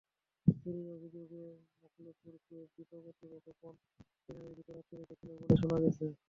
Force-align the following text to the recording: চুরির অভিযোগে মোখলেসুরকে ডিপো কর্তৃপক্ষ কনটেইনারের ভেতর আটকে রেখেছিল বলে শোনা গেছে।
চুরির 0.47 0.87
অভিযোগে 0.95 1.43
মোখলেসুরকে 1.79 2.57
ডিপো 2.73 2.97
কর্তৃপক্ষ 3.03 3.61
কনটেইনারের 3.61 4.55
ভেতর 4.57 4.75
আটকে 4.77 4.95
রেখেছিল 4.99 5.29
বলে 5.39 5.55
শোনা 5.61 5.77
গেছে। 5.83 6.05